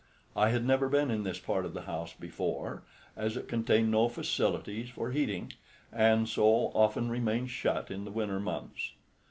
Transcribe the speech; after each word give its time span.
I 0.35 0.49
had 0.49 0.65
never 0.65 0.89
been 0.89 1.11
in 1.11 1.21
this 1.21 1.37
part 1.37 1.63
of 1.63 1.75
the 1.75 1.83
house 1.83 2.15
before, 2.19 2.81
as 3.15 3.37
it 3.37 3.47
contained 3.47 3.91
no 3.91 4.09
facilities 4.09 4.89
for 4.89 5.11
heating, 5.11 5.53
and 5.93 6.27
so 6.27 6.71
often 6.73 7.11
remained 7.11 7.51
shut 7.51 7.91
in 7.91 8.03
the 8.03 8.11
winter 8.11 8.39
months. 8.39 8.93